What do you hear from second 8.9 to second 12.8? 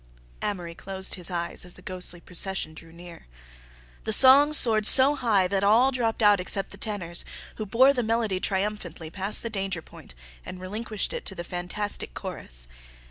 past the danger point and relinquished it to the fantastic chorus.